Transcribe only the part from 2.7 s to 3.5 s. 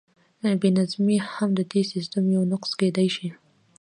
کیدی شي.